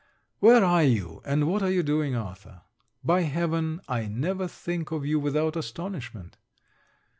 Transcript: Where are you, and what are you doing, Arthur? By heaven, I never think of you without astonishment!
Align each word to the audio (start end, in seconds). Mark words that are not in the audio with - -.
Where 0.39 0.65
are 0.65 0.83
you, 0.83 1.21
and 1.25 1.47
what 1.47 1.61
are 1.61 1.69
you 1.69 1.83
doing, 1.83 2.15
Arthur? 2.15 2.63
By 3.03 3.21
heaven, 3.21 3.81
I 3.87 4.07
never 4.07 4.47
think 4.47 4.89
of 4.91 5.05
you 5.05 5.19
without 5.19 5.55
astonishment! 5.55 6.37